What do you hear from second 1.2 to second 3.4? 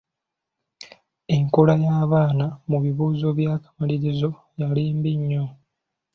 Enkola y'abaana mu bibuuzo